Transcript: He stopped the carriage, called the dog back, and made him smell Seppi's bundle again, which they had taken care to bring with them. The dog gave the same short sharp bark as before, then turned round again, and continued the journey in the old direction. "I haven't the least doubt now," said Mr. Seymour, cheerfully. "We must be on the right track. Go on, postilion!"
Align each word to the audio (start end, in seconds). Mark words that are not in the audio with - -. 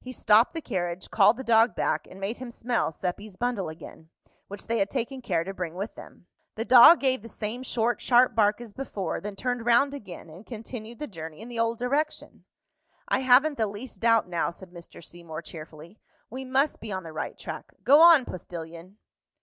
He 0.00 0.10
stopped 0.10 0.54
the 0.54 0.62
carriage, 0.62 1.10
called 1.10 1.36
the 1.36 1.44
dog 1.44 1.74
back, 1.74 2.06
and 2.10 2.18
made 2.18 2.38
him 2.38 2.50
smell 2.50 2.90
Seppi's 2.90 3.36
bundle 3.36 3.68
again, 3.68 4.08
which 4.48 4.68
they 4.68 4.78
had 4.78 4.88
taken 4.88 5.20
care 5.20 5.44
to 5.44 5.52
bring 5.52 5.74
with 5.74 5.94
them. 5.96 6.28
The 6.54 6.64
dog 6.64 6.98
gave 6.98 7.20
the 7.20 7.28
same 7.28 7.62
short 7.62 8.00
sharp 8.00 8.34
bark 8.34 8.58
as 8.62 8.72
before, 8.72 9.20
then 9.20 9.36
turned 9.36 9.66
round 9.66 9.92
again, 9.92 10.30
and 10.30 10.46
continued 10.46 10.98
the 10.98 11.06
journey 11.06 11.42
in 11.42 11.50
the 11.50 11.58
old 11.58 11.76
direction. 11.76 12.46
"I 13.06 13.18
haven't 13.18 13.58
the 13.58 13.66
least 13.66 14.00
doubt 14.00 14.26
now," 14.26 14.48
said 14.48 14.70
Mr. 14.70 15.04
Seymour, 15.04 15.42
cheerfully. 15.42 15.98
"We 16.30 16.46
must 16.46 16.80
be 16.80 16.90
on 16.90 17.02
the 17.02 17.12
right 17.12 17.38
track. 17.38 17.74
Go 17.84 18.00
on, 18.00 18.24
postilion!" 18.24 18.96